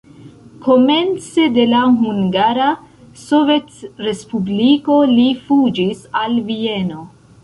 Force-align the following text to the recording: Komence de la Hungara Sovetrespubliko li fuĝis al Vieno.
Komence 0.67 1.43
de 1.57 1.65
la 1.73 1.81
Hungara 1.97 2.69
Sovetrespubliko 3.23 4.97
li 5.11 5.27
fuĝis 5.51 6.01
al 6.23 6.35
Vieno. 6.49 7.05